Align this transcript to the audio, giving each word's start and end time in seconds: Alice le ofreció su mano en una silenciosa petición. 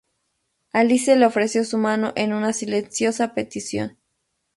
Alice 0.73 1.15
le 1.15 1.27
ofreció 1.27 1.63
su 1.63 1.77
mano 1.77 2.11
en 2.15 2.33
una 2.33 2.53
silenciosa 2.53 3.35
petición. 3.35 3.97